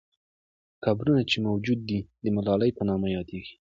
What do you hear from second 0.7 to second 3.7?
قبرونه چې موجود دي، د ملالۍ په نامه یادیږي.